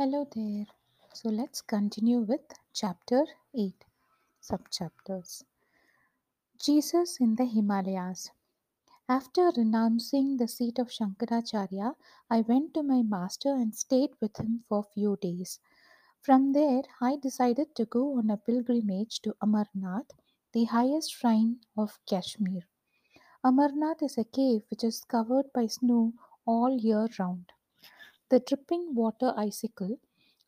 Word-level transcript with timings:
Hello 0.00 0.28
there. 0.32 0.66
So 1.12 1.28
let's 1.28 1.60
continue 1.60 2.20
with 2.20 2.52
chapter 2.72 3.24
8 3.52 3.84
subchapters. 4.40 5.42
Jesus 6.56 7.16
in 7.18 7.34
the 7.34 7.44
Himalayas. 7.44 8.30
After 9.08 9.50
renouncing 9.56 10.36
the 10.36 10.46
seat 10.46 10.78
of 10.78 10.90
Shankaracharya, 10.90 11.96
I 12.30 12.42
went 12.42 12.74
to 12.74 12.84
my 12.84 13.02
master 13.02 13.48
and 13.48 13.74
stayed 13.74 14.10
with 14.20 14.36
him 14.36 14.62
for 14.68 14.84
few 14.84 15.18
days. 15.20 15.58
From 16.20 16.52
there, 16.52 16.82
I 17.00 17.16
decided 17.16 17.74
to 17.74 17.84
go 17.84 18.18
on 18.18 18.30
a 18.30 18.36
pilgrimage 18.36 19.20
to 19.22 19.34
Amarnath, 19.42 20.10
the 20.52 20.66
highest 20.66 21.10
shrine 21.10 21.56
of 21.76 21.98
Kashmir. 22.08 22.68
Amarnath 23.44 24.04
is 24.04 24.16
a 24.16 24.22
cave 24.22 24.62
which 24.70 24.84
is 24.84 25.02
covered 25.02 25.52
by 25.52 25.66
snow 25.66 26.12
all 26.46 26.70
year 26.70 27.08
round. 27.18 27.50
The 28.30 28.40
dripping 28.40 28.94
water 28.94 29.32
icicle 29.38 29.98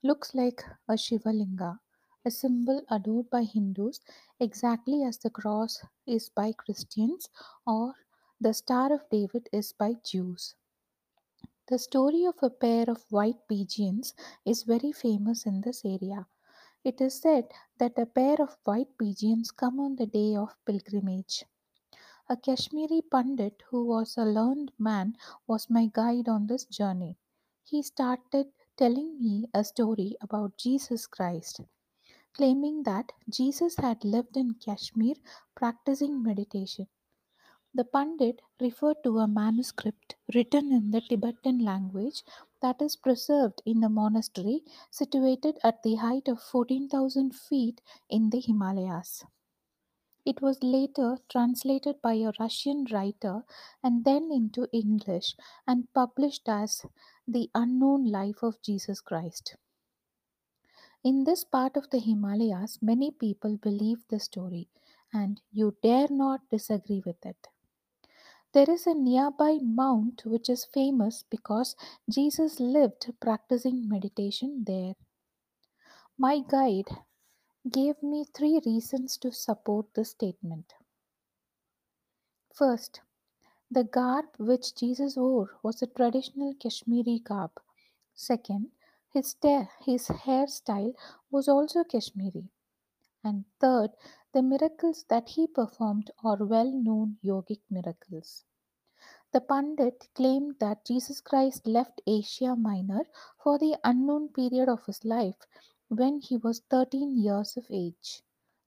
looks 0.03 0.35
like 0.35 0.63
a 0.87 0.99
Shivalinga, 0.99 1.79
a 2.27 2.31
symbol 2.31 2.83
adored 2.91 3.31
by 3.31 3.45
Hindus 3.45 4.01
exactly 4.39 5.03
as 5.03 5.17
the 5.17 5.31
cross 5.31 5.83
is 6.07 6.29
by 6.29 6.53
Christians 6.53 7.31
or 7.67 7.95
the 8.39 8.53
Star 8.53 8.93
of 8.93 9.09
David 9.09 9.49
is 9.51 9.73
by 9.73 9.95
Jews. 10.05 10.55
The 11.69 11.79
story 11.79 12.27
of 12.27 12.35
a 12.43 12.51
pair 12.51 12.85
of 12.91 13.07
white 13.09 13.49
pigeons 13.49 14.13
is 14.45 14.65
very 14.65 14.93
famous 14.93 15.47
in 15.47 15.63
this 15.63 15.83
area. 15.83 16.27
It 16.85 17.01
is 17.01 17.19
said 17.19 17.51
that 17.79 17.99
a 17.99 18.05
pair 18.05 18.43
of 18.43 18.59
white 18.65 18.99
pigeons 18.99 19.51
come 19.51 19.81
on 19.81 19.97
the 19.97 20.05
day 20.05 20.37
of 20.37 20.55
pilgrimage. 20.67 21.47
A 22.29 22.37
Kashmiri 22.37 23.01
Pandit 23.11 23.63
who 23.71 23.87
was 23.87 24.19
a 24.19 24.27
learned 24.27 24.71
man 24.79 25.17
was 25.47 25.71
my 25.71 25.87
guide 25.87 26.29
on 26.29 26.47
this 26.47 26.67
journey. 26.67 27.17
He 27.65 27.83
started 27.83 28.53
telling 28.77 29.19
me 29.19 29.49
a 29.55 29.65
story 29.65 30.17
about 30.21 30.59
Jesus 30.59 31.07
Christ, 31.07 31.61
claiming 32.35 32.83
that 32.83 33.13
Jesus 33.29 33.77
had 33.77 34.05
lived 34.05 34.37
in 34.37 34.55
Kashmir 34.55 35.15
practicing 35.55 36.23
meditation. 36.23 36.89
The 37.75 37.85
Pandit 37.85 38.43
referred 38.61 39.03
to 39.05 39.19
a 39.19 39.29
manuscript 39.29 40.17
written 40.35 40.73
in 40.73 40.91
the 40.91 41.01
Tibetan 41.01 41.59
language 41.61 42.25
that 42.61 42.83
is 42.83 42.97
preserved 42.97 43.63
in 43.65 43.83
a 43.85 43.89
monastery 43.89 44.65
situated 44.91 45.59
at 45.63 45.83
the 45.83 45.97
height 45.97 46.29
of 46.29 46.43
14,000 46.43 47.35
feet 47.35 47.81
in 48.09 48.31
the 48.31 48.41
Himalayas. 48.41 49.25
It 50.25 50.43
was 50.43 50.63
later 50.63 51.19
translated 51.29 52.03
by 52.03 52.15
a 52.15 52.33
Russian 52.39 52.85
writer 52.93 53.45
and 53.83 54.05
then 54.05 54.31
into 54.31 54.69
English 54.73 55.35
and 55.67 55.93
published 55.95 56.49
as 56.49 56.85
The 57.27 57.51
Unknown 57.55 58.05
Life 58.05 58.43
of 58.43 58.61
Jesus 58.63 59.01
Christ. 59.01 59.57
In 61.03 61.25
this 61.25 61.45
part 61.45 61.77
of 61.79 61.89
the 61.89 61.99
Himalayas, 61.99 62.79
many 62.83 63.11
people 63.11 63.57
believe 63.57 64.05
the 64.09 64.21
story, 64.21 64.69
and 65.13 65.41
you 65.51 65.75
dare 65.83 66.09
not 66.11 66.49
disagree 66.51 67.03
with 67.05 67.25
it. 67.25 67.49
There 68.53 68.69
is 68.69 68.87
a 68.87 68.95
nearby 68.95 69.59
mount 69.63 70.23
which 70.27 70.51
is 70.51 70.67
famous 70.67 71.25
because 71.31 71.77
Jesus 72.11 72.61
lived 72.61 73.11
practicing 73.21 73.89
meditation 73.89 74.65
there. 74.67 74.95
My 76.19 76.41
guide 76.41 76.89
gave 77.69 78.03
me 78.03 78.25
three 78.25 78.61
reasons 78.65 79.19
to 79.19 79.31
support 79.31 79.87
this 79.95 80.11
statement. 80.11 80.73
First, 82.55 83.01
the 83.71 83.85
garb 83.85 84.27
which 84.39 84.75
Jesus 84.75 85.17
wore 85.17 85.51
was 85.63 85.83
a 85.83 85.87
traditional 85.87 86.55
Kashmiri 86.55 87.21
garb. 87.21 87.51
Second, 88.15 88.71
his, 89.13 89.35
ta- 89.35 89.69
his 89.85 90.09
hairstyle 90.09 90.95
was 91.31 91.49
also 91.49 91.85
Kashmiri. 91.85 92.49
And 93.23 93.45
third, 93.61 93.91
the 94.33 94.43
miracles 94.43 95.05
that 95.09 95.29
he 95.29 95.47
performed 95.47 96.11
are 96.25 96.45
well 96.45 96.71
known 96.71 97.19
yogic 97.23 97.61
miracles. 97.71 98.45
The 99.33 99.41
Pandit 99.41 100.09
claimed 100.15 100.57
that 100.61 100.85
Jesus 100.85 101.21
Christ 101.21 101.67
left 101.67 102.01
Asia 102.07 102.57
Minor 102.57 103.05
for 103.43 103.59
the 103.59 103.79
unknown 103.85 104.29
period 104.31 104.69
of 104.69 104.85
his 104.87 105.05
life 105.05 105.47
when 105.91 106.21
he 106.21 106.37
was 106.37 106.61
13 106.71 107.19
years 107.19 107.57
of 107.57 107.67
age. 107.69 108.23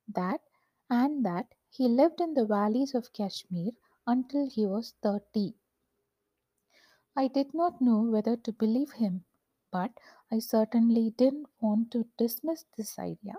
That 0.07 0.41
and 0.89 1.25
that 1.25 1.47
he 1.69 1.87
lived 1.87 2.21
in 2.21 2.33
the 2.33 2.45
valleys 2.45 2.93
of 2.93 3.13
Kashmir 3.13 3.71
until 4.05 4.47
he 4.47 4.67
was 4.67 4.93
30. 5.01 5.55
I 7.15 7.27
did 7.29 7.53
not 7.53 7.81
know 7.81 8.01
whether 8.01 8.35
to 8.35 8.51
believe 8.51 8.91
him, 8.91 9.23
but 9.71 9.91
I 10.31 10.39
certainly 10.39 11.11
didn't 11.11 11.47
want 11.61 11.91
to 11.91 12.05
dismiss 12.17 12.65
this 12.77 12.99
idea. 12.99 13.35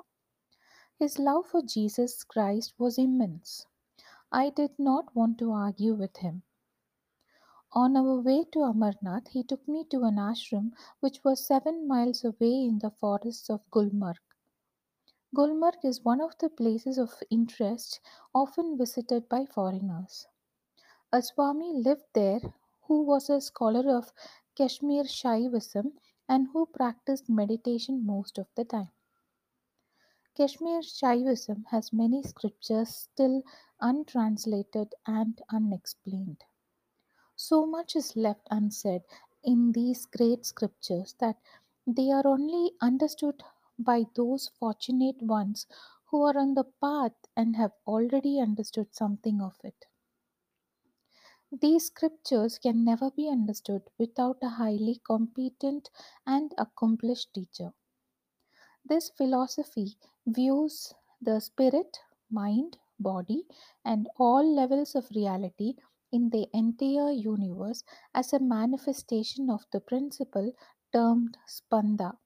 His 0.99 1.19
love 1.19 1.47
for 1.47 1.61
Jesus 1.63 2.25
Christ 2.25 2.75
was 2.79 2.99
immense. 2.99 3.67
I 4.33 4.51
did 4.51 4.79
not 4.79 5.15
want 5.15 5.39
to 5.39 5.53
argue 5.53 5.95
with 5.95 6.17
him. 6.17 6.43
On 7.77 7.97
our 7.97 8.21
way 8.21 8.45
to 8.53 8.61
Amarnath, 8.61 9.27
he 9.29 9.43
took 9.43 9.67
me 9.67 9.85
to 9.91 10.05
an 10.05 10.15
ashram 10.15 10.75
which 11.01 11.25
was 11.25 11.45
seven 11.45 11.89
miles 11.89 12.25
away 12.25 12.65
in 12.65 12.79
the 12.79 12.93
forests 12.93 13.51
of 13.51 13.69
Gulmarg. 13.73 14.21
Gulmarg 15.35 15.85
is 15.85 16.05
one 16.05 16.21
of 16.21 16.39
the 16.39 16.49
places 16.49 16.99
of 16.99 17.21
interest 17.31 17.99
often 18.33 18.79
visited 18.79 19.29
by 19.29 19.45
foreigners. 19.47 20.29
A 21.13 21.21
Swami 21.21 21.73
lived 21.73 22.07
there 22.13 22.39
who 22.83 23.03
was 23.03 23.29
a 23.29 23.41
scholar 23.41 23.91
of 23.97 24.13
Kashmir 24.55 25.03
Shaivism 25.03 25.95
and 26.29 26.47
who 26.53 26.67
practiced 26.67 27.29
meditation 27.29 28.07
most 28.07 28.39
of 28.39 28.47
the 28.55 28.65
time. 28.65 28.93
Kashmir 30.37 30.83
Shaivism 30.83 31.65
has 31.73 31.93
many 31.93 32.23
scriptures 32.23 32.91
still 32.91 33.43
untranslated 33.81 34.95
and 35.07 35.43
unexplained. 35.51 36.45
So 37.37 37.65
much 37.65 37.95
is 37.95 38.17
left 38.17 38.49
unsaid 38.51 39.03
in 39.45 39.71
these 39.71 40.05
great 40.05 40.45
scriptures 40.45 41.15
that 41.21 41.37
they 41.87 42.11
are 42.11 42.27
only 42.27 42.73
understood 42.81 43.45
by 43.79 44.07
those 44.15 44.49
fortunate 44.49 45.23
ones 45.23 45.69
who 46.07 46.23
are 46.23 46.37
on 46.37 46.55
the 46.55 46.65
path 46.65 47.15
and 47.37 47.55
have 47.55 47.73
already 47.87 48.41
understood 48.41 48.95
something 48.97 49.41
of 49.41 49.57
it. 49.63 49.87
These 51.51 51.87
scriptures 51.87 52.59
can 52.59 52.85
never 52.85 53.11
be 53.11 53.31
understood 53.31 53.89
without 53.97 54.43
a 54.43 54.51
highly 54.51 54.97
competent 54.97 55.89
and 56.27 56.53
accomplished 56.59 57.33
teacher. 57.33 57.73
This 58.85 59.11
philosophy 59.11 59.99
views 60.27 60.95
the 61.21 61.41
spirit, 61.41 61.99
mind, 62.31 62.79
body, 62.99 63.47
and 63.85 64.09
all 64.17 64.43
levels 64.43 64.95
of 64.95 65.11
reality 65.11 65.75
in 66.15 66.31
the 66.31 66.49
entire 66.55 67.11
universe 67.11 67.83
as 68.15 68.33
a 68.33 68.39
manifestation 68.39 69.51
of 69.51 69.67
the 69.73 69.81
principle 69.81 70.53
termed 70.93 71.37
spanda, 71.49 72.17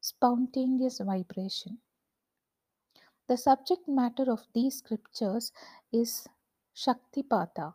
spontaneous 0.00 0.98
vibration. 0.98 1.78
The 3.28 3.36
subject 3.36 3.86
matter 3.86 4.32
of 4.32 4.46
these 4.54 4.78
scriptures 4.78 5.52
is 5.92 6.26
Shaktipata 6.74 7.74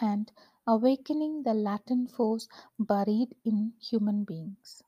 and 0.00 0.32
awakening 0.66 1.42
the 1.42 1.54
latent 1.54 2.10
force 2.10 2.48
buried 2.78 3.36
in 3.44 3.74
human 3.78 4.24
beings. 4.24 4.82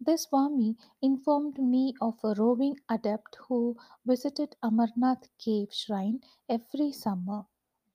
This 0.00 0.24
Swami 0.24 0.76
informed 1.02 1.58
me 1.58 1.94
of 2.00 2.18
a 2.24 2.34
roving 2.34 2.78
adept 2.88 3.36
who 3.48 3.76
visited 4.04 4.56
Amarnath 4.62 5.28
cave 5.38 5.72
shrine 5.72 6.20
every 6.48 6.92
summer, 6.92 7.46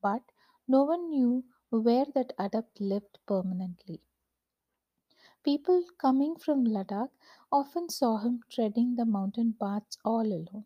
but 0.02 0.24
no 0.70 0.86
one 0.86 1.10
knew 1.10 1.44
where 1.72 2.06
that 2.16 2.34
adept 2.40 2.80
lived 2.80 3.20
permanently. 3.26 4.02
People 5.44 5.84
coming 5.98 6.38
from 6.38 6.64
Ladakh 6.64 7.12
often 7.52 7.90
saw 7.90 8.20
him 8.20 8.42
treading 8.50 8.96
the 8.96 9.04
mountain 9.04 9.52
paths 9.52 9.98
all 10.06 10.22
alone. 10.26 10.64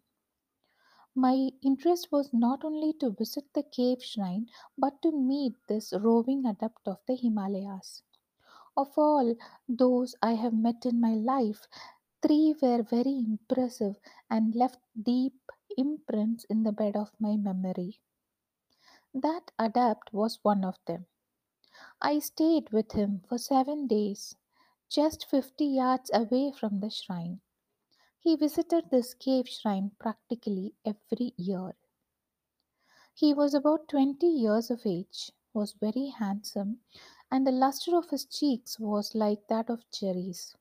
My 1.16 1.50
interest 1.64 2.12
was 2.12 2.34
not 2.34 2.64
only 2.64 2.94
to 3.00 3.10
visit 3.10 3.52
the 3.54 3.64
cave 3.64 4.04
shrine 4.04 4.50
but 4.78 5.02
to 5.02 5.12
meet 5.12 5.56
this 5.68 5.92
roving 5.92 6.46
adept 6.46 6.88
of 6.88 7.00
the 7.08 7.16
Himalayas. 7.16 8.04
Of 8.78 8.98
all 8.98 9.36
those 9.70 10.16
I 10.22 10.34
have 10.34 10.54
met 10.54 10.86
in 10.86 11.02
my 11.02 11.16
life, 11.16 11.68
three 12.22 12.56
were 12.62 12.84
very 12.84 13.18
impressive 13.20 14.00
and 14.30 14.56
left 14.56 14.80
deep 15.02 15.52
imprints 15.78 16.46
in 16.46 16.64
the 16.64 16.74
bed 16.74 16.96
of 16.96 17.14
my 17.20 17.38
memory. 17.38 18.02
That 19.14 19.52
adept 19.58 20.12
was 20.12 20.44
one 20.44 20.66
of 20.66 20.78
them. 20.88 21.06
I 22.02 22.20
stayed 22.20 22.72
with 22.72 22.94
him 22.94 23.22
for 23.28 23.38
seven 23.38 23.88
days, 23.88 24.36
just 24.90 25.26
50 25.26 25.66
yards 25.66 26.12
away 26.14 26.52
from 26.52 26.80
the 26.82 26.90
shrine. 26.90 27.42
He 28.20 28.36
visited 28.36 28.90
this 28.92 29.14
cave 29.14 29.50
shrine 29.50 29.92
practically 30.00 30.76
every 30.86 31.34
year. 31.38 31.76
He 33.14 33.34
was 33.34 33.54
about 33.54 33.88
20 33.88 34.28
years 34.28 34.70
of 34.70 34.86
age, 34.86 35.32
was 35.54 35.72
very 35.72 36.10
handsome, 36.10 36.82
and 37.32 37.48
the 37.48 37.52
luster 37.52 37.96
of 37.96 38.10
his 38.10 38.26
cheeks 38.26 38.78
was 38.78 39.16
like 39.16 39.48
that 39.48 39.70
of 39.70 39.90
cherries. 39.90 40.56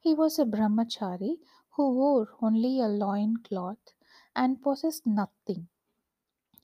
He 0.00 0.14
was 0.14 0.38
a 0.38 0.46
brahmachari 0.46 1.40
who 1.70 1.94
wore 1.94 2.36
only 2.42 2.80
a 2.80 2.88
loin 2.88 3.38
cloth 3.38 3.94
and 4.36 4.62
possessed 4.62 5.06
nothing. 5.06 5.68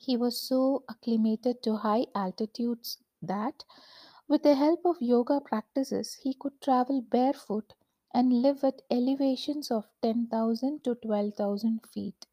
He 0.00 0.17
was 0.17 0.43
so 0.43 0.82
acclimated 0.91 1.62
to 1.62 1.76
high 1.76 2.08
altitudes 2.12 2.99
that, 3.23 3.62
with 4.26 4.43
the 4.43 4.56
help 4.56 4.85
of 4.85 5.00
yoga 5.00 5.41
practices, 5.41 6.14
he 6.14 6.35
could 6.35 6.61
travel 6.61 7.02
barefoot 7.02 7.75
and 8.12 8.43
live 8.43 8.64
at 8.64 8.82
elevations 8.91 9.70
of 9.70 9.88
10,000 10.02 10.82
to 10.82 10.97
12,000 10.97 11.87
feet. 11.87 12.26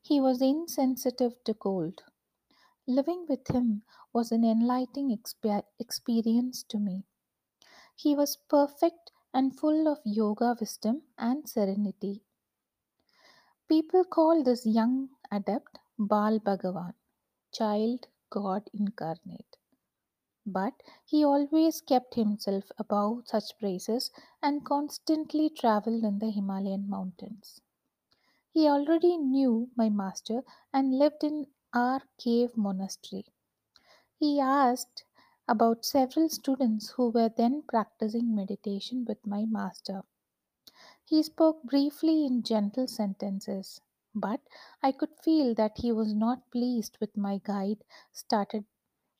He 0.00 0.20
was 0.20 0.40
insensitive 0.40 1.42
to 1.42 1.52
cold. 1.52 2.04
Living 2.86 3.26
with 3.28 3.48
him 3.48 3.84
was 4.12 4.32
an 4.32 4.44
enlightening 4.44 5.10
expe- 5.16 5.64
experience 5.78 6.62
to 6.64 6.78
me. 6.78 7.04
He 7.96 8.14
was 8.14 8.36
perfect 8.36 9.12
and 9.34 9.58
full 9.58 9.88
of 9.88 10.00
yoga 10.04 10.56
wisdom 10.60 11.02
and 11.18 11.48
serenity. 11.48 12.22
People 13.68 14.04
call 14.06 14.42
this 14.42 14.64
young 14.64 15.10
adept 15.30 15.78
Bal 15.98 16.38
Bhagavan, 16.40 16.94
child 17.52 18.08
God 18.30 18.70
incarnate. 18.72 19.56
But 20.46 20.82
he 21.04 21.24
always 21.24 21.80
kept 21.80 22.14
himself 22.14 22.72
above 22.78 23.28
such 23.28 23.58
praises 23.58 24.10
and 24.42 24.64
constantly 24.64 25.50
traveled 25.50 26.04
in 26.04 26.18
the 26.20 26.30
Himalayan 26.30 26.88
mountains. 26.88 27.60
He 28.52 28.68
already 28.68 29.18
knew 29.18 29.70
my 29.76 29.90
master 29.90 30.44
and 30.72 30.98
lived 30.98 31.24
in 31.24 31.48
our 31.74 32.02
cave 32.18 32.56
monastery. 32.56 33.26
He 34.18 34.40
asked 34.40 35.04
about 35.48 35.84
several 35.84 36.28
students 36.28 36.90
who 36.90 37.10
were 37.10 37.28
then 37.28 37.62
practicing 37.62 38.34
meditation 38.34 39.04
with 39.04 39.26
my 39.26 39.44
master. 39.44 40.04
He 41.04 41.22
spoke 41.22 41.62
briefly 41.62 42.26
in 42.26 42.42
gentle 42.42 42.86
sentences, 42.88 43.80
but 44.14 44.40
I 44.82 44.92
could 44.92 45.18
feel 45.20 45.54
that 45.56 45.78
he 45.78 45.92
was 45.92 46.14
not 46.14 46.50
pleased 46.50 46.98
with 47.00 47.16
my 47.16 47.38
guide 47.38 47.84
started 48.12 48.66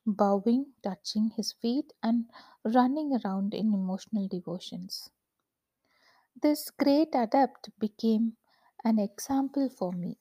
bowing, 0.06 0.74
touching 0.82 1.30
his 1.30 1.52
feet, 1.52 1.92
and 2.02 2.30
running 2.64 3.18
around 3.24 3.54
in 3.54 3.74
emotional 3.74 4.28
devotions. 4.28 5.10
This 6.40 6.70
great 6.70 7.12
adept 7.16 7.76
became 7.80 8.36
an 8.84 9.00
example 9.00 9.68
for 9.68 9.90
me. 9.90 10.20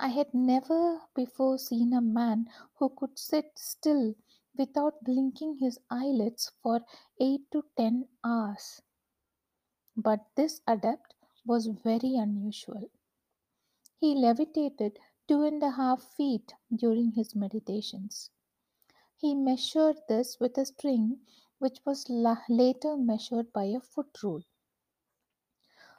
I 0.00 0.08
had 0.08 0.34
never 0.34 1.02
before 1.14 1.56
seen 1.56 1.92
a 1.92 2.00
man 2.00 2.50
who 2.78 2.88
could 2.88 3.16
sit 3.20 3.56
still 3.56 4.16
without 4.58 5.04
blinking 5.04 5.58
his 5.58 5.78
eyelids 5.88 6.50
for 6.60 6.80
8 7.20 7.48
to 7.52 7.62
10 7.76 8.08
hours. 8.24 8.82
But 9.96 10.26
this 10.34 10.62
adept 10.66 11.14
was 11.46 11.68
very 11.68 12.16
unusual. 12.16 12.90
He 14.00 14.16
levitated 14.16 14.98
two 15.28 15.42
and 15.44 15.62
a 15.62 15.70
half 15.70 16.02
feet 16.02 16.54
during 16.74 17.12
his 17.12 17.36
meditations. 17.36 18.30
He 19.16 19.34
measured 19.34 19.98
this 20.08 20.40
with 20.40 20.58
a 20.58 20.66
string 20.66 21.20
which 21.58 21.84
was 21.86 22.10
la- 22.10 22.42
later 22.48 22.96
measured 22.96 23.52
by 23.52 23.64
a 23.66 23.80
foot 23.80 24.22
rule. 24.22 24.42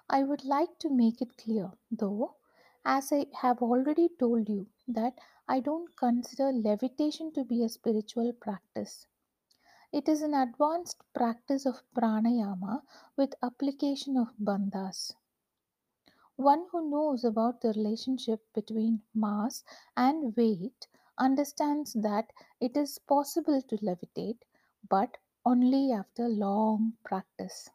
I 0.09 0.23
would 0.23 0.45
like 0.45 0.77
to 0.77 0.91
make 0.91 1.23
it 1.23 1.37
clear, 1.37 1.71
though, 1.89 2.35
as 2.85 3.11
I 3.11 3.25
have 3.33 3.63
already 3.63 4.09
told 4.09 4.47
you, 4.47 4.67
that 4.87 5.17
I 5.47 5.59
don't 5.59 5.95
consider 5.95 6.51
levitation 6.51 7.31
to 7.33 7.43
be 7.43 7.63
a 7.63 7.69
spiritual 7.69 8.31
practice. 8.33 9.07
It 9.91 10.09
is 10.09 10.21
an 10.21 10.33
advanced 10.33 11.01
practice 11.13 11.65
of 11.65 11.83
pranayama 11.95 12.83
with 13.17 13.35
application 13.43 14.17
of 14.17 14.35
bandhas. 14.39 15.13
One 16.41 16.65
who 16.71 16.89
knows 16.89 17.23
about 17.23 17.61
the 17.61 17.71
relationship 17.73 18.41
between 18.55 19.03
mass 19.13 19.63
and 19.95 20.35
weight 20.35 20.87
understands 21.19 21.93
that 21.93 22.33
it 22.59 22.75
is 22.75 22.97
possible 22.97 23.61
to 23.61 23.77
levitate, 23.77 24.39
but 24.89 25.17
only 25.45 25.91
after 25.91 26.27
long 26.27 26.93
practice. 27.03 27.69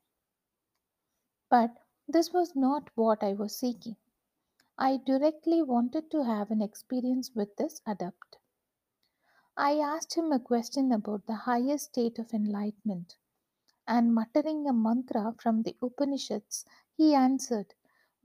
But 1.49 1.77
this 2.09 2.33
was 2.33 2.57
not 2.57 2.91
what 2.97 3.23
I 3.23 3.35
was 3.35 3.57
seeking. 3.57 3.95
I 4.77 4.97
directly 4.97 5.62
wanted 5.62 6.11
to 6.11 6.25
have 6.25 6.51
an 6.51 6.61
experience 6.61 7.31
with 7.37 7.55
this 7.55 7.81
adept. 7.87 8.39
I 9.57 9.79
asked 9.79 10.15
him 10.15 10.33
a 10.33 10.41
question 10.41 10.91
about 10.91 11.27
the 11.27 11.37
highest 11.37 11.85
state 11.85 12.19
of 12.19 12.35
enlightenment, 12.35 13.15
and 13.87 14.12
muttering 14.12 14.67
a 14.69 14.73
mantra 14.73 15.37
from 15.39 15.62
the 15.62 15.77
Upanishads, 15.81 16.65
he 16.97 17.15
answered, 17.15 17.73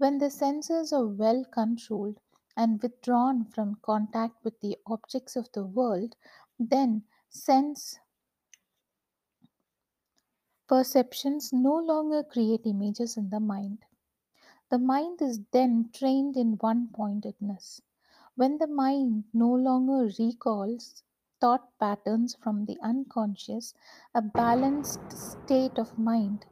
When 0.02 0.18
the 0.18 0.32
senses 0.32 0.92
are 0.94 1.06
well 1.06 1.46
controlled 1.46 2.22
and 2.58 2.82
withdrawn 2.82 3.46
from 3.46 3.76
contact 3.84 4.44
with 4.44 4.60
the 4.60 4.80
objects 4.88 5.36
of 5.36 5.52
the 5.52 5.64
world, 5.64 6.16
then 6.58 7.04
sense 7.30 8.00
perceptions 10.68 11.54
no 11.54 11.76
longer 11.76 12.24
create 12.24 12.66
images 12.66 13.16
in 13.16 13.30
the 13.30 13.40
mind. 13.40 13.86
The 14.72 14.80
mind 14.80 15.22
is 15.22 15.42
then 15.52 15.92
trained 15.94 16.36
in 16.36 16.58
one 16.58 16.88
pointedness. 16.92 17.84
When 18.34 18.58
the 18.58 18.66
mind 18.66 19.26
no 19.34 19.54
longer 19.54 20.12
recalls 20.18 21.04
thought 21.40 21.78
patterns 21.78 22.34
from 22.34 22.66
the 22.66 22.80
unconscious, 22.82 23.76
a 24.16 24.24
balanced 24.24 25.12
state 25.12 25.78
of 25.78 26.00
mind 26.00 26.48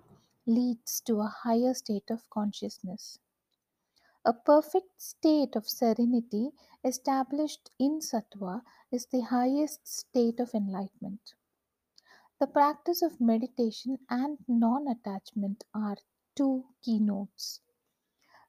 leads 0.46 1.02
to 1.02 1.22
a 1.22 1.26
higher 1.26 1.74
state 1.74 2.12
of 2.12 2.30
consciousness. 2.30 3.18
A 4.26 4.34
perfect 4.34 5.02
state 5.02 5.56
of 5.56 5.70
serenity 5.70 6.52
established 6.84 7.72
in 7.80 8.00
sattva 8.00 8.64
is 8.92 9.06
the 9.06 9.22
highest 9.22 9.88
state 9.88 10.40
of 10.40 10.54
enlightenment. 10.54 11.36
The 12.40 12.48
practice 12.48 13.02
of 13.02 13.22
meditation 13.22 14.00
and 14.10 14.40
non 14.48 14.88
attachment 14.88 15.64
are 15.74 15.98
two 16.36 16.66
keynotes. 16.82 17.62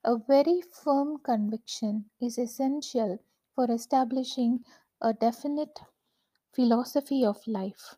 A 0.03 0.17
very 0.17 0.61
firm 0.63 1.19
conviction 1.19 2.11
is 2.21 2.39
essential 2.39 3.19
for 3.55 3.71
establishing 3.71 4.65
a 5.01 5.13
definite 5.13 5.81
philosophy 6.53 7.25
of 7.25 7.47
life. 7.47 7.97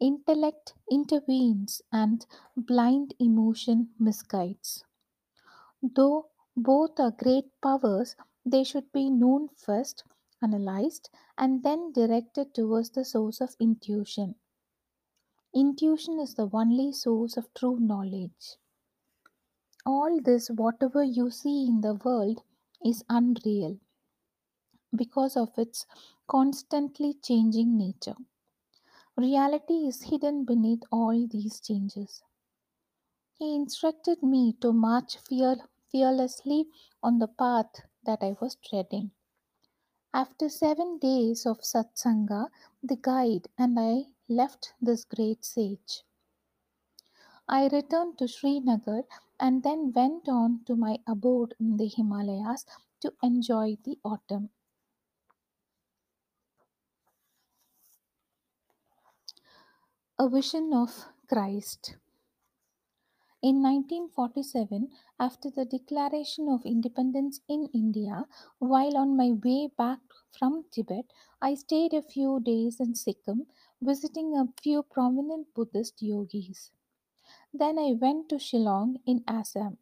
Intellect 0.00 0.74
intervenes 0.90 1.82
and 1.92 2.26
blind 2.56 3.14
emotion 3.18 3.94
misguides. 4.00 4.84
Though 5.84 6.30
both 6.56 6.98
are 6.98 7.12
great 7.12 7.52
powers, 7.62 8.16
they 8.44 8.64
should 8.64 8.90
be 8.90 9.08
known 9.08 9.50
first, 9.50 10.02
analyzed, 10.42 11.10
and 11.38 11.62
then 11.62 11.92
directed 11.92 12.54
towards 12.54 12.90
the 12.90 13.04
source 13.04 13.40
of 13.40 13.54
intuition. 13.60 14.34
Intuition 15.54 16.20
is 16.20 16.34
the 16.34 16.50
only 16.52 16.92
source 16.92 17.38
of 17.38 17.54
true 17.54 17.80
knowledge. 17.80 18.58
All 19.86 20.20
this, 20.20 20.48
whatever 20.50 21.04
you 21.04 21.30
see 21.30 21.68
in 21.68 21.80
the 21.80 21.94
world, 21.94 22.42
is 22.84 23.04
unreal 23.08 23.78
because 24.96 25.36
of 25.36 25.58
its 25.58 25.84
constantly 26.26 27.12
changing 27.22 27.76
nature. 27.76 28.16
Reality 29.16 29.86
is 29.88 30.02
hidden 30.02 30.44
beneath 30.44 30.82
all 30.92 31.26
these 31.26 31.58
changes. 31.58 32.22
He 33.38 33.54
instructed 33.54 34.22
me 34.24 34.54
to 34.54 34.72
march 34.72 35.18
fear- 35.18 35.68
fearlessly 35.94 36.66
on 37.04 37.20
the 37.20 37.28
path 37.28 37.82
that 38.04 38.18
I 38.20 38.34
was 38.40 38.56
treading. 38.68 39.12
After 40.12 40.48
seven 40.48 40.98
days 40.98 41.46
of 41.46 41.60
satsanga, 41.60 42.48
the 42.82 42.96
guide 42.96 43.46
and 43.56 43.78
I 43.78 44.06
left 44.28 44.74
this 44.80 45.04
great 45.04 45.44
sage. 45.44 46.02
I 47.48 47.68
returned 47.68 48.18
to 48.18 48.26
Srinagar 48.26 49.04
and 49.38 49.62
then 49.62 49.92
went 49.94 50.28
on 50.28 50.64
to 50.66 50.74
my 50.74 50.98
abode 51.06 51.54
in 51.60 51.76
the 51.76 51.86
Himalayas 51.86 52.66
to 53.02 53.12
enjoy 53.22 53.76
the 53.84 53.96
autumn. 54.04 54.50
A 60.18 60.28
vision 60.28 60.72
of 60.72 61.06
Christ. 61.28 61.96
In 63.44 63.60
1947, 63.60 64.88
after 65.20 65.50
the 65.50 65.66
declaration 65.66 66.48
of 66.48 66.64
independence 66.64 67.42
in 67.46 67.68
India, 67.74 68.24
while 68.58 68.96
on 68.96 69.18
my 69.18 69.32
way 69.32 69.68
back 69.76 69.98
from 70.30 70.64
Tibet, 70.70 71.12
I 71.42 71.52
stayed 71.52 71.92
a 71.92 72.00
few 72.00 72.40
days 72.40 72.80
in 72.80 72.94
Sikkim 72.94 73.46
visiting 73.82 74.34
a 74.34 74.48
few 74.62 74.82
prominent 74.82 75.52
Buddhist 75.52 76.00
yogis. 76.00 76.70
Then 77.52 77.78
I 77.78 77.92
went 77.92 78.30
to 78.30 78.36
Shillong 78.36 79.02
in 79.04 79.22
Assam. 79.28 79.76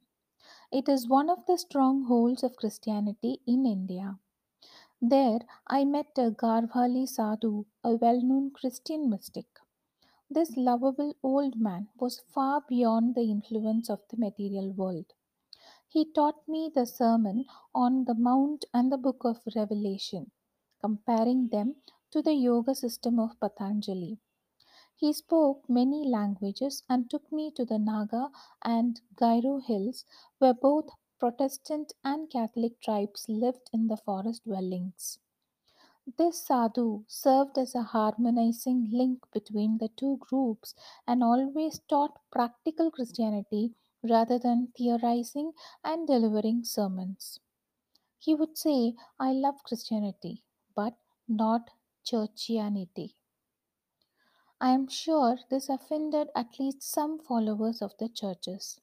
It 0.72 0.88
is 0.88 1.06
one 1.06 1.30
of 1.30 1.46
the 1.46 1.56
strongholds 1.56 2.42
of 2.42 2.56
Christianity 2.56 3.42
in 3.46 3.64
India. 3.64 4.18
There 5.00 5.38
I 5.68 5.84
met 5.84 6.18
a 6.18 6.32
Garhwali 6.32 7.08
Sadhu, 7.08 7.66
a 7.84 7.94
well 7.94 8.20
known 8.20 8.50
Christian 8.50 9.08
mystic. 9.08 9.61
This 10.32 10.56
lovable 10.56 11.14
old 11.22 11.60
man 11.60 11.90
was 11.96 12.18
far 12.34 12.62
beyond 12.68 13.14
the 13.14 13.30
influence 13.30 13.88
of 13.88 14.00
the 14.10 14.16
material 14.16 14.72
world. 14.72 15.12
He 15.88 16.04
taught 16.12 16.48
me 16.48 16.70
the 16.74 16.86
Sermon 16.86 17.46
on 17.74 18.04
the 18.04 18.14
Mount 18.14 18.64
and 18.74 18.90
the 18.92 18.98
Book 18.98 19.24
of 19.24 19.40
Revelation, 19.54 20.32
comparing 20.80 21.48
them 21.50 21.76
to 22.10 22.22
the 22.22 22.34
yoga 22.34 22.74
system 22.74 23.20
of 23.20 23.38
Patanjali. 23.40 24.18
He 24.96 25.12
spoke 25.12 25.68
many 25.68 26.08
languages 26.08 26.82
and 26.88 27.10
took 27.10 27.30
me 27.32 27.50
to 27.52 27.64
the 27.64 27.78
Naga 27.78 28.30
and 28.64 29.00
Garo 29.16 29.62
hills, 29.62 30.06
where 30.38 30.54
both 30.54 30.88
Protestant 31.18 31.92
and 32.04 32.30
Catholic 32.30 32.80
tribes 32.80 33.26
lived 33.28 33.70
in 33.72 33.88
the 33.88 33.98
forest 33.98 34.44
dwellings. 34.44 35.18
This 36.06 36.46
sadhu 36.46 37.04
served 37.08 37.58
as 37.58 37.74
a 37.74 37.82
harmonizing 37.82 38.90
link 38.92 39.28
between 39.32 39.78
the 39.78 39.88
two 39.88 40.18
groups 40.18 40.76
and 41.08 41.24
always 41.24 41.80
taught 41.88 42.20
practical 42.30 42.92
Christianity 42.92 43.74
rather 44.02 44.38
than 44.38 44.72
theorizing 44.76 45.54
and 45.82 46.06
delivering 46.06 46.62
sermons. 46.62 47.40
He 48.18 48.34
would 48.34 48.56
say, 48.58 48.94
I 49.18 49.32
love 49.32 49.64
Christianity, 49.64 50.44
but 50.74 50.96
not 51.28 51.70
churchianity. 52.04 53.14
I 54.60 54.70
am 54.70 54.88
sure 54.88 55.38
this 55.50 55.68
offended 55.68 56.30
at 56.34 56.58
least 56.58 56.82
some 56.82 57.18
followers 57.18 57.82
of 57.82 57.96
the 57.98 58.08
churches. 58.08 58.80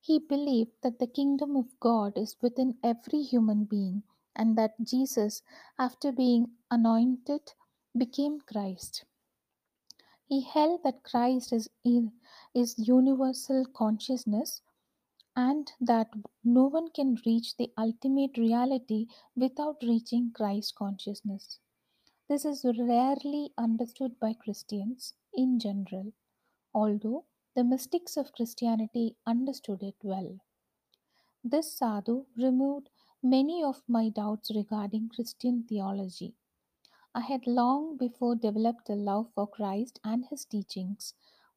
He 0.00 0.18
believed 0.18 0.72
that 0.82 0.98
the 0.98 1.06
kingdom 1.06 1.54
of 1.56 1.78
God 1.80 2.18
is 2.18 2.36
within 2.42 2.78
every 2.82 3.22
human 3.22 3.64
being 3.64 4.02
and 4.38 4.56
that 4.56 4.74
Jesus, 4.82 5.42
after 5.78 6.12
being 6.12 6.52
anointed, 6.70 7.52
became 7.98 8.40
Christ. 8.40 9.04
He 10.28 10.42
held 10.42 10.82
that 10.84 11.02
Christ 11.02 11.52
is, 11.52 11.68
is 12.54 12.78
universal 12.78 13.66
consciousness 13.66 14.62
and 15.36 15.72
that 15.80 16.08
no 16.44 16.64
one 16.66 16.90
can 16.90 17.16
reach 17.26 17.56
the 17.56 17.72
ultimate 17.78 18.38
reality 18.38 19.06
without 19.36 19.76
reaching 19.82 20.32
Christ 20.34 20.74
consciousness. 20.76 21.60
This 22.28 22.44
is 22.44 22.64
rarely 22.64 23.52
understood 23.58 24.20
by 24.20 24.34
Christians 24.34 25.14
in 25.34 25.58
general, 25.60 26.12
although 26.74 27.26
the 27.56 27.64
mystics 27.64 28.16
of 28.16 28.32
Christianity 28.32 29.16
understood 29.26 29.82
it 29.82 29.96
well. 30.02 30.38
This 31.42 31.72
sadhu 31.76 32.26
removed 32.36 32.90
many 33.22 33.62
of 33.62 33.82
my 33.88 34.08
doubts 34.08 34.50
regarding 34.54 35.08
Christian 35.08 35.64
theology. 35.64 36.34
I 37.14 37.20
had 37.20 37.46
long 37.46 37.96
before 37.96 38.36
developed 38.36 38.88
a 38.90 38.94
love 38.94 39.30
for 39.34 39.46
Christ 39.46 40.00
and 40.04 40.24
his 40.26 40.44
teachings, 40.44 41.14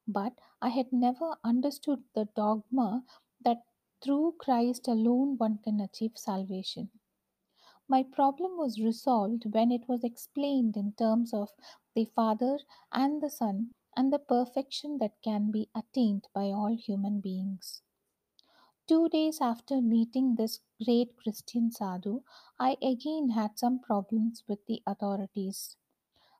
but 0.07 0.33
I 0.61 0.69
had 0.69 0.91
never 0.91 1.35
understood 1.43 2.03
the 2.15 2.25
dogma 2.35 3.05
that 3.43 3.63
through 4.01 4.35
Christ 4.39 4.87
alone 4.87 5.37
one 5.37 5.59
can 5.59 5.79
achieve 5.79 6.17
salvation. 6.17 6.89
My 7.87 8.03
problem 8.03 8.57
was 8.57 8.81
resolved 8.81 9.53
when 9.53 9.71
it 9.71 9.87
was 9.87 10.03
explained 10.03 10.77
in 10.77 10.93
terms 10.93 11.33
of 11.33 11.49
the 11.93 12.05
Father 12.05 12.57
and 12.91 13.21
the 13.21 13.29
Son 13.29 13.75
and 13.95 14.11
the 14.11 14.19
perfection 14.19 14.97
that 14.97 15.21
can 15.21 15.51
be 15.51 15.69
attained 15.75 16.27
by 16.33 16.45
all 16.51 16.75
human 16.75 17.19
beings. 17.19 17.83
Two 18.91 19.07
days 19.07 19.39
after 19.39 19.79
meeting 19.79 20.35
this 20.35 20.59
great 20.83 21.15
Christian 21.15 21.71
sadhu, 21.71 22.23
I 22.59 22.75
again 22.81 23.29
had 23.29 23.57
some 23.57 23.79
problems 23.79 24.43
with 24.49 24.65
the 24.65 24.83
authorities. 24.85 25.77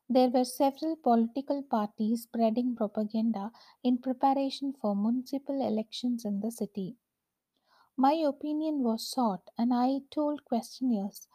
There 0.06 0.28
were 0.28 0.44
several 0.44 0.96
political 0.96 1.62
parties 1.62 2.24
spreading 2.24 2.76
propaganda 2.76 3.52
in 3.82 3.96
preparation 3.96 4.74
for 4.74 4.94
municipal 4.94 5.66
elections 5.66 6.26
in 6.26 6.40
the 6.40 6.50
city. 6.50 6.98
My 7.96 8.12
opinion 8.12 8.82
was 8.82 9.10
sought, 9.10 9.48
and 9.56 9.72
I 9.72 10.00
told 10.10 10.44
questioners 10.44 11.28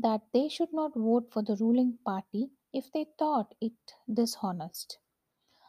that 0.00 0.22
they 0.32 0.48
should 0.48 0.72
not 0.72 0.96
vote 0.96 1.32
for 1.32 1.42
the 1.42 1.54
ruling 1.54 1.98
party 2.04 2.50
if 2.72 2.90
they 2.90 3.06
thought 3.20 3.54
it 3.60 3.94
dishonest. 4.12 4.98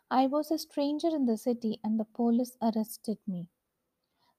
I 0.09 0.25
was 0.25 0.49
a 0.49 0.57
stranger 0.57 1.09
in 1.09 1.27
the 1.27 1.37
city, 1.37 1.79
and 1.83 1.99
the 1.99 2.05
police 2.05 2.57
arrested 2.63 3.19
me. 3.27 3.49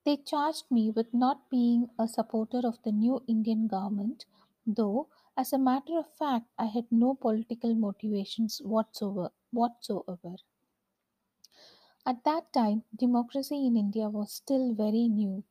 They 0.09 0.17
charged 0.17 0.73
me 0.73 0.91
with 0.91 1.15
not 1.15 1.51
being 1.51 1.91
a 1.99 2.09
supporter 2.09 2.67
of 2.67 2.83
the 2.83 2.91
new 2.91 3.23
Indian 3.29 3.69
government, 3.69 4.25
though, 4.67 5.09
as 5.37 5.53
a 5.53 5.59
matter 5.59 5.99
of 5.99 6.09
fact, 6.15 6.51
I 6.59 6.65
had 6.65 6.91
no 6.91 7.15
political 7.15 7.75
motivations 7.77 8.61
whatsoever. 8.61 9.33
whatsoever. 9.53 10.37
At 12.05 12.25
that 12.25 12.53
time, 12.53 12.83
democracy 12.93 13.65
in 13.65 13.77
India 13.77 14.11
was 14.11 14.33
still 14.33 14.75
very 14.75 15.07
new, 15.07 15.45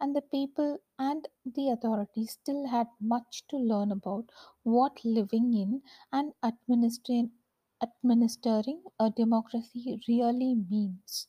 and 0.00 0.16
the 0.16 0.22
people 0.22 0.78
and 0.98 1.28
the 1.44 1.68
authorities 1.68 2.30
still 2.32 2.68
had 2.68 2.88
much 2.98 3.46
to 3.48 3.58
learn 3.58 3.92
about 3.92 4.30
what 4.62 5.04
living 5.04 5.52
in 5.52 5.82
and 6.10 6.32
administering, 6.42 7.32
administering 7.82 8.84
a 8.98 9.10
democracy 9.10 10.00
really 10.08 10.54
means. 10.54 11.28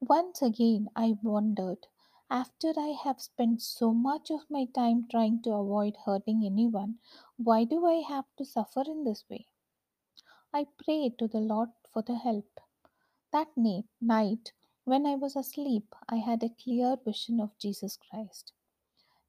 Once 0.00 0.42
again, 0.42 0.88
I 0.96 1.18
wondered 1.22 1.86
after 2.30 2.72
I 2.76 2.96
have 3.02 3.20
spent 3.20 3.62
so 3.62 3.92
much 3.92 4.30
of 4.30 4.48
my 4.50 4.64
time 4.64 5.06
trying 5.08 5.42
to 5.42 5.52
avoid 5.52 5.96
hurting 6.04 6.44
anyone, 6.44 6.98
why 7.36 7.64
do 7.64 7.84
I 7.84 8.02
have 8.08 8.26
to 8.36 8.44
suffer 8.44 8.82
in 8.82 9.04
this 9.04 9.24
way? 9.28 9.46
I 10.52 10.66
prayed 10.84 11.18
to 11.18 11.28
the 11.28 11.40
Lord 11.40 11.70
for 11.92 12.02
the 12.02 12.16
help. 12.16 12.60
That 13.32 13.48
night, 14.00 14.52
when 14.84 15.06
I 15.06 15.16
was 15.16 15.36
asleep, 15.36 15.94
I 16.08 16.16
had 16.16 16.42
a 16.42 16.50
clear 16.50 16.96
vision 16.96 17.40
of 17.40 17.58
Jesus 17.58 17.96
Christ. 17.96 18.52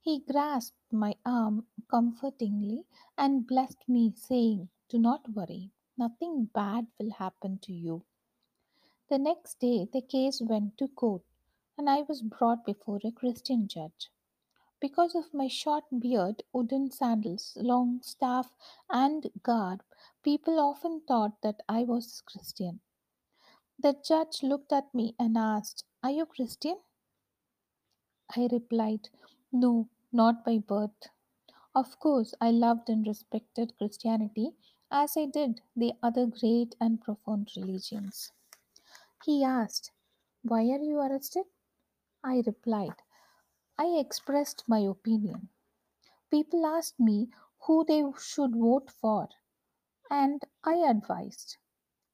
He 0.02 0.20
grasped 0.20 0.92
my 0.92 1.16
arm 1.26 1.68
comfortingly 1.90 2.86
and 3.18 3.48
blessed 3.48 3.90
me, 3.90 4.14
saying, 4.16 4.70
Do 4.90 5.00
not 5.00 5.30
worry, 5.34 5.72
nothing 5.98 6.46
bad 6.46 6.88
will 7.00 7.12
happen 7.12 7.60
to 7.64 7.74
you. 7.74 8.06
The 9.10 9.18
next 9.18 9.60
day, 9.60 9.90
the 9.92 10.02
case 10.02 10.40
went 10.40 10.78
to 10.78 10.88
court, 10.88 11.24
and 11.76 11.90
I 11.90 12.04
was 12.04 12.22
brought 12.22 12.64
before 12.64 13.00
a 13.04 13.12
Christian 13.12 13.68
judge. 13.68 14.12
Because 14.80 15.16
of 15.16 15.34
my 15.34 15.48
short 15.48 15.86
beard, 16.00 16.44
wooden 16.54 16.92
sandals, 16.92 17.58
long 17.60 18.04
staff, 18.04 18.56
and 18.88 19.32
garb, 19.42 19.84
people 20.22 20.60
often 20.60 21.02
thought 21.02 21.42
that 21.42 21.62
I 21.68 21.86
was 21.86 22.22
Christian. 22.22 22.82
The 23.80 23.94
judge 23.94 24.44
looked 24.44 24.72
at 24.72 24.94
me 24.94 25.16
and 25.18 25.36
asked, 25.36 25.86
Are 26.04 26.12
you 26.12 26.28
Christian? 26.28 26.78
I 28.38 28.48
replied, 28.52 29.10
No, 29.52 29.90
not 30.12 30.46
by 30.46 30.60
birth. 30.60 31.10
Of 31.74 31.98
course, 32.00 32.36
I 32.40 32.52
loved 32.52 32.90
and 32.90 33.08
respected 33.08 33.76
Christianity 33.80 34.52
as 34.92 35.18
I 35.18 35.26
did 35.26 35.62
the 35.76 35.94
other 36.04 36.28
great 36.28 36.76
and 36.80 37.02
profound 37.02 37.50
religions. 37.58 38.32
He 39.24 39.44
asked, 39.44 39.92
Why 40.44 40.62
are 40.72 40.80
you 40.82 41.00
arrested? 41.00 41.46
I 42.24 42.42
replied, 42.46 43.04
I 43.78 43.88
expressed 43.98 44.68
my 44.68 44.80
opinion. 44.80 45.50
People 46.32 46.66
asked 46.66 47.00
me 47.00 47.30
who 47.62 47.86
they 47.86 48.04
should 48.20 48.56
vote 48.56 48.92
for, 48.92 49.30
and 50.10 50.44
I 50.64 50.76
advised, 50.90 51.58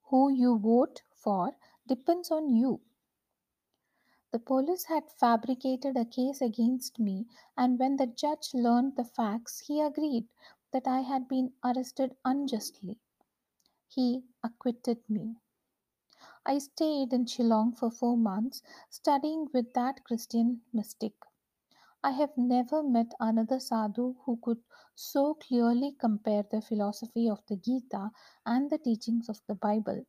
Who 0.10 0.30
you 0.30 0.60
vote 0.60 1.04
for 1.14 1.58
depends 1.88 2.32
on 2.32 2.50
you. 2.50 2.82
The 4.32 4.40
police 4.40 4.84
had 4.84 5.10
fabricated 5.10 5.98
a 5.98 6.06
case 6.06 6.42
against 6.42 7.00
me, 7.00 7.28
and 7.58 7.80
when 7.80 7.96
the 7.96 8.08
judge 8.08 8.54
learned 8.54 8.96
the 8.98 9.04
facts, 9.04 9.60
he 9.62 9.82
agreed 9.82 10.28
that 10.72 10.88
I 10.88 11.02
had 11.02 11.28
been 11.28 11.54
arrested 11.64 12.16
unjustly. 12.26 13.00
He 13.88 14.26
acquitted 14.44 15.10
me. 15.10 15.38
I 16.46 16.60
stayed 16.60 17.14
in 17.14 17.26
Shillong 17.26 17.78
for 17.78 17.92
four 17.92 18.18
months, 18.18 18.62
studying 18.90 19.50
with 19.54 19.74
that 19.74 20.04
Christian 20.06 20.62
mystic. 20.72 21.14
I 22.04 22.12
have 22.12 22.38
never 22.38 22.84
met 22.84 23.14
another 23.20 23.60
sadhu 23.60 24.16
who 24.26 24.38
could 24.38 24.64
so 24.96 25.34
clearly 25.36 25.94
compare 26.00 26.44
the 26.44 26.62
philosophy 26.62 27.30
of 27.30 27.44
the 27.48 27.58
Gita 27.58 28.12
and 28.46 28.70
the 28.70 28.78
teachings 28.78 29.30
of 29.30 29.42
the 29.48 29.56
Bible, 29.56 30.06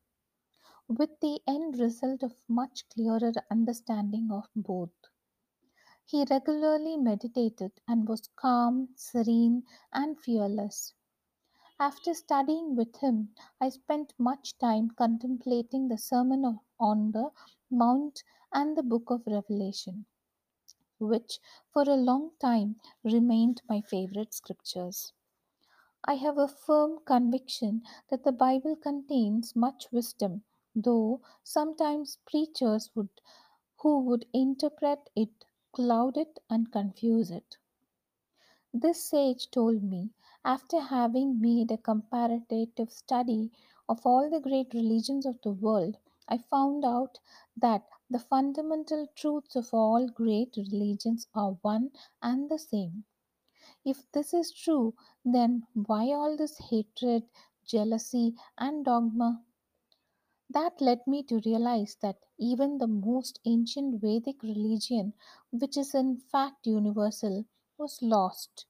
with 0.88 1.20
the 1.20 1.40
end 1.46 1.78
result 1.78 2.22
of 2.22 2.42
much 2.48 2.88
clearer 2.88 3.32
understanding 3.50 4.30
of 4.32 4.48
both. 4.56 4.90
He 6.06 6.24
regularly 6.28 6.96
meditated 6.96 7.70
and 7.86 8.08
was 8.08 8.28
calm, 8.34 8.88
serene, 8.96 9.64
and 9.92 10.18
fearless. 10.18 10.95
After 11.78 12.14
studying 12.14 12.76
with 12.76 12.96
him, 12.96 13.34
I 13.60 13.68
spent 13.68 14.14
much 14.18 14.58
time 14.58 14.90
contemplating 14.90 15.88
the 15.88 15.98
Sermon 15.98 16.60
on 16.80 17.12
the 17.12 17.30
Mount 17.70 18.22
and 18.52 18.76
the 18.76 18.82
Book 18.82 19.10
of 19.10 19.26
Revelation, 19.26 20.06
which 20.98 21.40
for 21.72 21.82
a 21.82 21.96
long 21.96 22.32
time 22.40 22.80
remained 23.04 23.62
my 23.68 23.80
favorite 23.80 24.34
scriptures. 24.34 25.12
I 26.04 26.14
have 26.14 26.38
a 26.38 26.48
firm 26.48 27.00
conviction 27.04 27.82
that 28.08 28.24
the 28.24 28.32
Bible 28.32 28.76
contains 28.76 29.54
much 29.54 29.92
wisdom 29.92 30.44
though 30.74 31.20
sometimes 31.42 32.18
preachers 32.26 32.90
would 32.94 33.08
who 33.78 34.00
would 34.00 34.26
interpret 34.32 35.10
it, 35.16 35.44
cloud 35.72 36.16
it, 36.16 36.38
and 36.50 36.72
confuse 36.72 37.30
it. 37.30 37.58
This 38.72 39.02
sage 39.02 39.50
told 39.50 39.82
me, 39.82 40.10
after 40.46 40.80
having 40.80 41.42
made 41.42 41.70
a 41.70 41.76
comparative 41.76 42.90
study 42.90 43.52
of 43.86 44.06
all 44.06 44.30
the 44.30 44.40
great 44.40 44.72
religions 44.72 45.26
of 45.26 45.38
the 45.42 45.52
world, 45.52 45.98
I 46.26 46.38
found 46.38 46.86
out 46.86 47.18
that 47.58 47.86
the 48.08 48.18
fundamental 48.20 49.08
truths 49.14 49.56
of 49.56 49.74
all 49.74 50.08
great 50.08 50.56
religions 50.56 51.26
are 51.34 51.58
one 51.60 51.90
and 52.22 52.48
the 52.48 52.58
same. 52.58 53.04
If 53.84 54.12
this 54.12 54.34
is 54.34 54.52
true, 54.52 54.94
then 55.24 55.66
why 55.74 56.12
all 56.12 56.36
this 56.36 56.58
hatred, 56.58 57.28
jealousy, 57.66 58.36
and 58.58 58.84
dogma? 58.84 59.44
That 60.50 60.80
led 60.80 61.06
me 61.06 61.22
to 61.22 61.40
realize 61.46 61.94
that 62.02 62.18
even 62.36 62.78
the 62.78 62.88
most 62.88 63.38
ancient 63.44 64.00
Vedic 64.00 64.42
religion, 64.42 65.12
which 65.52 65.76
is 65.76 65.94
in 65.94 66.16
fact 66.18 66.66
universal, 66.66 67.44
was 67.78 68.02
lost, 68.02 68.66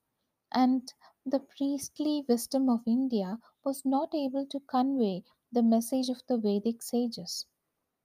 and 0.52 0.92
the 1.26 1.40
priestly 1.40 2.24
wisdom 2.28 2.68
of 2.70 2.86
India 2.86 3.38
was 3.64 3.84
not 3.84 4.14
able 4.14 4.46
to 4.46 4.60
convey 4.60 5.24
the 5.50 5.62
message 5.62 6.08
of 6.08 6.22
the 6.28 6.38
Vedic 6.38 6.82
sages. 6.82 7.46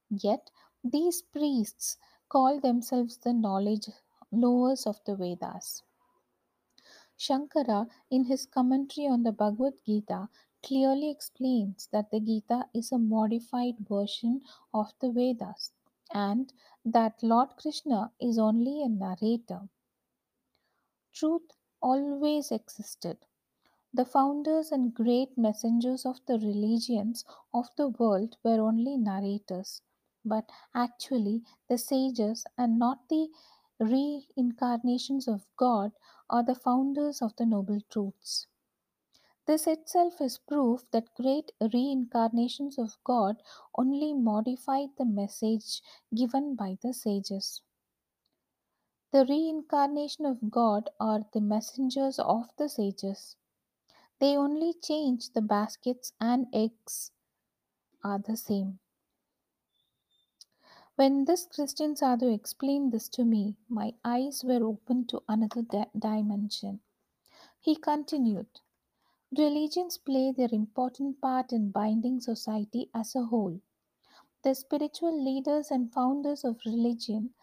Yet 0.10 0.50
these 0.84 1.22
priests 1.22 1.98
call 2.30 2.60
themselves 2.60 3.18
the 3.18 3.32
knowledge 3.32 3.88
knowers 4.32 4.88
of 4.88 5.00
the 5.06 5.16
Vedas. 5.16 5.84
Shankara, 7.18 7.88
in 8.10 8.24
his 8.26 8.48
commentary 8.48 9.08
on 9.08 9.22
the 9.22 9.32
Bhagavad 9.32 9.76
Gita, 9.86 10.28
clearly 10.64 11.12
explains 11.12 11.88
that 11.92 12.10
the 12.10 12.20
Gita 12.20 12.68
is 12.74 12.92
a 12.92 12.98
modified 12.98 13.76
version 13.88 14.42
of 14.74 14.92
the 15.00 15.12
Vedas 15.12 15.72
and 16.12 16.52
that 16.84 17.22
Lord 17.22 17.50
Krishna 17.58 18.12
is 18.20 18.40
only 18.40 18.82
a 18.82 18.90
narrator. 18.90 19.70
Truth 21.14 21.52
always 21.82 22.52
existed. 22.52 23.18
The 23.94 24.06
founders 24.06 24.72
and 24.72 24.94
great 24.94 25.38
messengers 25.38 26.06
of 26.06 26.20
the 26.26 26.40
religions 26.40 27.26
of 27.54 27.70
the 27.76 27.90
world 27.90 28.38
were 28.44 28.62
only 28.62 28.98
narrators, 28.98 29.82
but 30.24 30.50
actually 30.74 31.44
the 31.68 31.78
sages 31.78 32.46
and 32.58 32.80
not 32.80 33.10
the 33.10 33.30
reincarnations 33.80 35.28
of 35.28 35.46
God 35.58 35.92
are 36.30 36.44
the 36.44 36.56
founders 36.56 37.22
of 37.22 37.36
the 37.36 37.46
noble 37.46 37.82
truths. 37.90 38.48
This 39.46 39.68
itself 39.68 40.22
is 40.22 40.38
proof 40.38 40.86
that 40.92 41.14
great 41.16 41.52
reincarnations 41.60 42.78
of 42.78 42.98
God 43.04 43.42
only 43.76 44.14
modified 44.14 44.90
the 44.98 45.06
message 45.06 45.82
given 46.16 46.56
by 46.56 46.78
the 46.82 46.94
sages. 46.94 47.62
The 49.12 49.26
reincarnation 49.26 50.26
of 50.26 50.50
God 50.50 50.90
are 51.00 51.24
the 51.34 51.42
messengers 51.42 52.18
of 52.18 52.50
the 52.58 52.68
sages. 52.68 53.36
They 54.20 54.38
only 54.38 54.74
change 54.74 55.32
the 55.34 55.42
baskets 55.42 56.14
and 56.22 56.48
eggs 56.54 57.12
are 58.04 58.20
the 58.20 58.38
same. 58.38 58.80
When 60.96 61.26
this 61.26 61.48
Christian 61.48 61.98
Sadhu 61.98 62.30
explained 62.30 62.94
this 62.94 63.10
to 63.10 63.26
me, 63.26 63.58
my 63.68 63.94
eyes 64.06 64.42
were 64.44 64.64
opened 64.64 65.10
to 65.10 65.22
another 65.28 65.64
di- 65.64 65.90
dimension. 66.00 66.80
He 67.60 67.76
continued, 67.76 68.62
Religions 69.38 69.98
play 69.98 70.32
their 70.32 70.50
important 70.54 71.22
part 71.22 71.54
in 71.54 71.72
binding 71.72 72.22
society 72.22 72.90
as 72.94 73.16
a 73.16 73.26
whole. 73.26 73.62
The 74.44 74.56
spiritual 74.56 75.24
leaders 75.24 75.72
and 75.72 75.94
founders 75.94 76.44
of 76.44 76.60
religion 76.66 77.34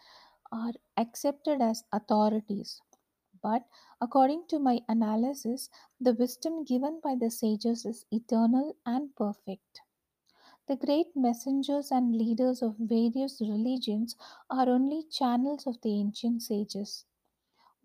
are 0.52 0.72
accepted 0.96 1.62
as 1.62 1.84
authorities. 1.92 2.82
But 3.42 3.66
according 4.00 4.48
to 4.48 4.58
my 4.58 4.84
analysis, 4.88 5.70
the 6.00 6.14
wisdom 6.14 6.64
given 6.64 7.00
by 7.00 7.16
the 7.16 7.30
sages 7.30 7.86
is 7.86 8.06
eternal 8.10 8.76
and 8.86 9.16
perfect. 9.16 9.82
The 10.68 10.76
great 10.76 11.16
messengers 11.16 11.90
and 11.90 12.16
leaders 12.16 12.62
of 12.62 12.76
various 12.76 13.40
religions 13.40 14.14
are 14.48 14.68
only 14.68 15.02
channels 15.02 15.66
of 15.66 15.80
the 15.80 15.90
ancient 15.98 16.42
sages. 16.42 17.06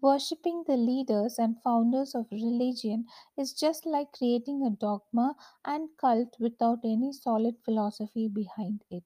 Worshipping 0.02 0.66
the 0.66 0.78
leaders 0.78 1.40
and 1.40 1.62
founders 1.64 2.16
of 2.16 2.32
religion 2.32 3.08
is 3.38 3.54
just 3.54 3.88
like 3.88 4.14
creating 4.14 4.66
a 4.66 4.70
dogma 4.70 5.36
and 5.66 5.98
cult 5.98 6.40
without 6.40 6.82
any 6.86 7.12
solid 7.14 7.60
philosophy 7.66 8.28
behind 8.28 8.84
it. 8.92 9.06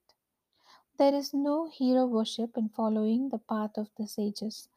There 0.98 1.14
is 1.14 1.32
no 1.32 1.66
hero 1.66 2.04
worship 2.04 2.58
in 2.58 2.68
following 2.68 3.30
the 3.30 3.38
path 3.38 3.78
of 3.78 3.88
the 3.96 4.06
sages, 4.06 4.68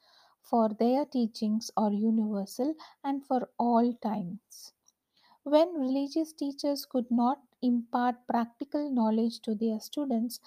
for 0.41 0.69
their 0.69 1.05
teachings 1.05 1.69
are 1.75 1.91
universal 1.91 2.75
and 3.03 3.25
for 3.25 3.49
all 3.57 3.93
times. 3.95 4.71
When 5.43 5.73
religious 5.73 6.33
teachers 6.33 6.85
could 6.85 7.11
not 7.11 7.41
impart 7.61 8.27
practical 8.27 8.89
knowledge 8.89 9.41
to 9.41 9.55
their 9.55 9.79
students, 9.79 10.39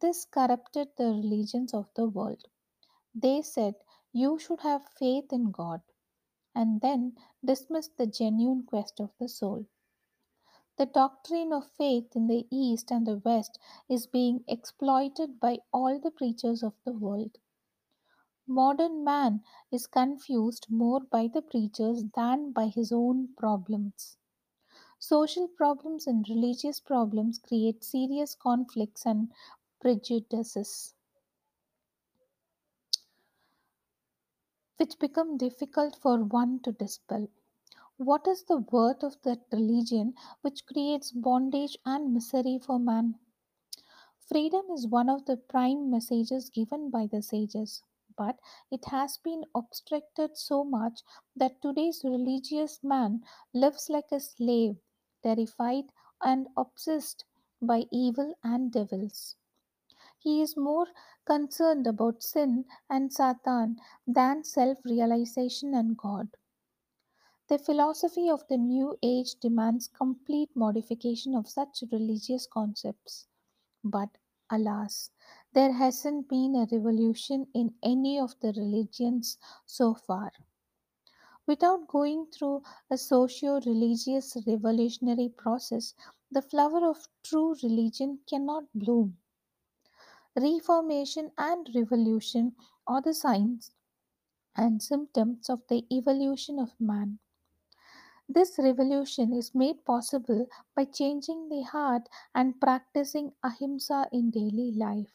this 0.00 0.24
corrupted 0.24 0.90
the 0.96 1.06
religions 1.06 1.74
of 1.74 1.88
the 1.94 2.08
world. 2.08 2.46
They 3.14 3.42
said, 3.42 3.74
You 4.12 4.38
should 4.38 4.60
have 4.60 4.88
faith 4.98 5.32
in 5.32 5.52
God, 5.52 5.82
and 6.54 6.80
then 6.80 7.18
dismissed 7.44 7.96
the 7.98 8.06
genuine 8.06 8.64
quest 8.64 9.00
of 9.00 9.10
the 9.18 9.28
soul. 9.28 9.66
The 10.78 10.86
doctrine 10.86 11.52
of 11.52 11.68
faith 11.72 12.14
in 12.14 12.28
the 12.28 12.46
East 12.50 12.92
and 12.92 13.04
the 13.04 13.18
West 13.18 13.58
is 13.88 14.06
being 14.06 14.44
exploited 14.46 15.40
by 15.40 15.58
all 15.72 15.98
the 15.98 16.12
preachers 16.12 16.62
of 16.62 16.72
the 16.84 16.92
world. 16.92 17.38
Modern 18.46 19.02
man 19.02 19.42
is 19.72 19.88
confused 19.88 20.68
more 20.70 21.00
by 21.00 21.26
the 21.26 21.42
preachers 21.42 22.04
than 22.14 22.52
by 22.52 22.68
his 22.68 22.92
own 22.92 23.34
problems. 23.36 24.16
Social 25.00 25.48
problems 25.48 26.06
and 26.06 26.28
religious 26.28 26.78
problems 26.78 27.40
create 27.40 27.82
serious 27.82 28.36
conflicts 28.36 29.04
and 29.04 29.32
prejudices, 29.80 30.94
which 34.76 34.96
become 35.00 35.36
difficult 35.36 35.96
for 35.96 36.22
one 36.22 36.60
to 36.60 36.70
dispel. 36.70 37.28
What 37.98 38.26
is 38.26 38.44
the 38.44 38.56
worth 38.72 39.02
of 39.02 39.20
that 39.24 39.40
religion 39.52 40.14
which 40.40 40.64
creates 40.64 41.12
bondage 41.12 41.76
and 41.84 42.14
misery 42.14 42.58
for 42.58 42.78
man? 42.78 43.18
Freedom 44.28 44.70
is 44.70 44.86
one 44.86 45.08
of 45.08 45.24
the 45.24 45.36
prime 45.36 45.90
messages 45.90 46.50
given 46.50 46.88
by 46.88 47.08
the 47.08 47.20
sages, 47.20 47.82
but 48.16 48.38
it 48.70 48.84
has 48.84 49.16
been 49.18 49.44
obstructed 49.56 50.36
so 50.36 50.62
much 50.62 51.02
that 51.34 51.60
today's 51.60 52.04
religious 52.04 52.80
man 52.84 53.24
lives 53.52 53.90
like 53.90 54.12
a 54.12 54.20
slave, 54.20 54.76
terrified 55.24 55.86
and 56.22 56.46
obsessed 56.56 57.24
by 57.60 57.88
evil 57.90 58.36
and 58.44 58.70
devils. 58.70 59.34
He 60.18 60.42
is 60.42 60.56
more 60.56 60.88
concerned 61.26 61.86
about 61.86 62.22
sin 62.22 62.66
and 62.90 63.12
Satan 63.12 63.80
than 64.06 64.44
self 64.44 64.78
realization 64.86 65.74
and 65.74 65.98
God. 65.98 66.37
The 67.48 67.58
philosophy 67.58 68.28
of 68.28 68.46
the 68.48 68.58
New 68.58 68.98
Age 69.02 69.36
demands 69.36 69.88
complete 69.88 70.54
modification 70.54 71.34
of 71.34 71.48
such 71.48 71.82
religious 71.90 72.46
concepts. 72.46 73.26
But 73.82 74.10
alas, 74.50 75.10
there 75.54 75.72
hasn't 75.72 76.28
been 76.28 76.54
a 76.54 76.68
revolution 76.70 77.46
in 77.54 77.74
any 77.82 78.20
of 78.20 78.38
the 78.40 78.52
religions 78.52 79.38
so 79.64 79.94
far. 79.94 80.30
Without 81.46 81.88
going 81.88 82.26
through 82.26 82.64
a 82.90 82.98
socio 82.98 83.60
religious 83.64 84.36
revolutionary 84.46 85.30
process, 85.30 85.94
the 86.30 86.42
flower 86.42 86.86
of 86.86 87.08
true 87.22 87.56
religion 87.62 88.18
cannot 88.28 88.64
bloom. 88.74 89.16
Reformation 90.36 91.32
and 91.38 91.66
revolution 91.74 92.54
are 92.86 93.00
the 93.00 93.14
signs 93.14 93.72
and 94.54 94.82
symptoms 94.82 95.48
of 95.48 95.66
the 95.68 95.86
evolution 95.90 96.58
of 96.58 96.78
man. 96.78 97.18
This 98.30 98.58
revolution 98.58 99.32
is 99.32 99.54
made 99.54 99.84
possible 99.86 100.46
by 100.76 100.84
changing 100.84 101.48
the 101.48 101.62
heart 101.62 102.08
and 102.34 102.60
practicing 102.60 103.32
ahimsa 103.42 104.06
in 104.12 104.30
daily 104.30 104.70
life. 104.72 105.12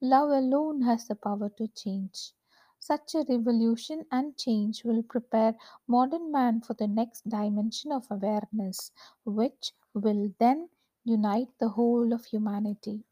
Love 0.00 0.30
alone 0.30 0.80
has 0.82 1.06
the 1.06 1.16
power 1.16 1.50
to 1.58 1.68
change. 1.68 2.32
Such 2.78 3.14
a 3.14 3.24
revolution 3.28 4.06
and 4.10 4.36
change 4.38 4.84
will 4.84 5.02
prepare 5.02 5.54
modern 5.86 6.32
man 6.32 6.62
for 6.62 6.72
the 6.74 6.86
next 6.86 7.28
dimension 7.28 7.92
of 7.92 8.06
awareness, 8.10 8.90
which 9.24 9.72
will 9.92 10.32
then 10.38 10.70
unite 11.04 11.48
the 11.58 11.68
whole 11.68 12.12
of 12.12 12.24
humanity. 12.24 13.04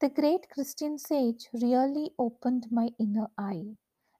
The 0.00 0.08
great 0.08 0.50
Christian 0.50 0.98
sage 0.98 1.48
really 1.52 2.12
opened 2.18 2.70
my 2.72 2.90
inner 2.98 3.30
eye, 3.38 3.76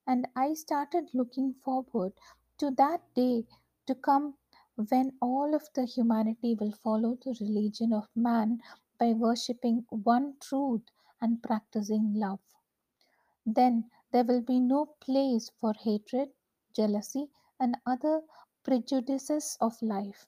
and 0.07 0.27
I 0.35 0.53
started 0.53 1.09
looking 1.13 1.53
forward 1.53 2.13
to 2.59 2.71
that 2.71 3.01
day 3.13 3.45
to 3.87 3.95
come 3.95 4.37
when 4.75 5.17
all 5.21 5.53
of 5.55 5.69
the 5.73 5.85
humanity 5.85 6.55
will 6.55 6.71
follow 6.71 7.15
the 7.15 7.35
religion 7.39 7.93
of 7.93 8.09
man 8.15 8.61
by 8.97 9.13
worshipping 9.13 9.85
one 9.89 10.37
truth 10.39 10.83
and 11.21 11.43
practicing 11.43 12.13
love. 12.13 12.39
Then 13.45 13.89
there 14.11 14.25
will 14.25 14.41
be 14.41 14.59
no 14.59 14.85
place 14.99 15.49
for 15.49 15.71
hatred, 15.73 16.33
jealousy, 16.73 17.31
and 17.57 17.77
other 17.85 18.21
prejudices 18.63 19.57
of 19.61 19.81
life. 19.81 20.27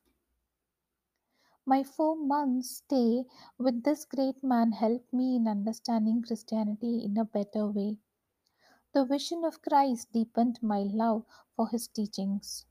My 1.65 1.84
four 1.84 2.15
months' 2.15 2.78
stay 2.78 3.26
with 3.58 3.84
this 3.84 4.06
great 4.06 4.41
man 4.41 4.72
helped 4.72 5.12
me 5.12 5.36
in 5.36 5.48
understanding 5.48 6.22
Christianity 6.22 7.04
in 7.04 7.18
a 7.18 7.26
better 7.26 7.68
way. 7.68 8.00
The 8.94 9.06
vision 9.06 9.46
of 9.46 9.62
Christ 9.62 10.12
deepened 10.12 10.63
my 10.63 10.82
love 10.82 11.26
for 11.56 11.68
his 11.70 11.88
teachings, 11.88 12.65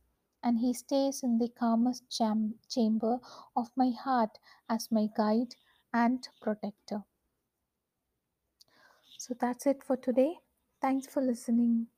and 0.45 0.61
he 0.61 0.75
stays 0.75 1.25
in 1.25 1.39
the 1.39 1.49
calmest 1.49 2.09
cham- 2.11 2.61
chamber 2.69 3.21
of 3.57 3.73
my 3.77 3.91
heart 3.91 4.39
as 4.69 4.93
my 4.93 5.09
guide 5.17 5.57
and 5.93 6.29
protector. 6.41 7.05
So 9.17 9.35
that's 9.35 9.67
it 9.67 9.83
for 9.83 9.97
today. 9.97 10.39
Thanks 10.81 11.09
for 11.09 11.21
listening. 11.21 11.89